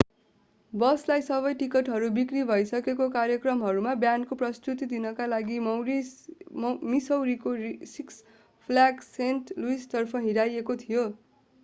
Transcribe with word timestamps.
बसलाई 0.73 1.23
सबै 1.25 1.49
टिकटहरू 1.57 2.07
बिक्री 2.13 2.45
भइसकेको 2.51 3.07
कार्यक्रममा 3.15 3.93
ब्यान्डको 4.03 4.37
प्रस्तुती 4.39 4.87
दिनका 4.93 5.27
लागि 5.33 5.59
मिसौरीको 6.87 7.53
सिक्स 7.91 8.23
फ्ल्याग 8.69 9.05
सेन्ट 9.09 9.59
लुइसतर्फ 9.59 10.23
हिँडाइएको 10.23 10.77
थियो 10.79 11.05